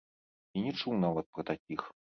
І 0.55 0.63
не 0.69 0.73
чуў 0.79 0.97
нават 1.07 1.31
пра 1.33 1.49
такіх. 1.53 1.81